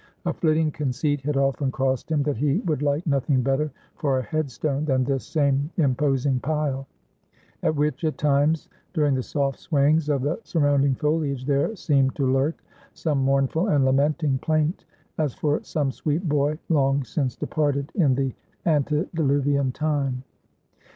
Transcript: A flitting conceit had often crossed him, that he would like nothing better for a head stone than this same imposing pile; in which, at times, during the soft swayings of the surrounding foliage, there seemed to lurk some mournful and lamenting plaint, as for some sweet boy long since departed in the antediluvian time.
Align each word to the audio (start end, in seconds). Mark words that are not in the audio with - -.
A 0.25 0.33
flitting 0.33 0.71
conceit 0.71 1.21
had 1.21 1.37
often 1.37 1.69
crossed 1.69 2.11
him, 2.11 2.23
that 2.23 2.37
he 2.37 2.57
would 2.61 2.81
like 2.81 3.05
nothing 3.05 3.43
better 3.43 3.71
for 3.97 4.17
a 4.17 4.23
head 4.23 4.49
stone 4.49 4.83
than 4.83 5.03
this 5.03 5.23
same 5.23 5.69
imposing 5.77 6.39
pile; 6.39 6.87
in 7.61 7.75
which, 7.75 8.03
at 8.03 8.17
times, 8.17 8.67
during 8.95 9.13
the 9.13 9.21
soft 9.21 9.59
swayings 9.59 10.09
of 10.09 10.23
the 10.23 10.39
surrounding 10.43 10.95
foliage, 10.95 11.45
there 11.45 11.75
seemed 11.75 12.15
to 12.15 12.25
lurk 12.25 12.63
some 12.95 13.19
mournful 13.19 13.67
and 13.67 13.85
lamenting 13.85 14.39
plaint, 14.39 14.85
as 15.19 15.35
for 15.35 15.61
some 15.61 15.91
sweet 15.91 16.27
boy 16.27 16.57
long 16.67 17.03
since 17.03 17.35
departed 17.35 17.91
in 17.93 18.15
the 18.15 18.33
antediluvian 18.65 19.71
time. 19.71 20.23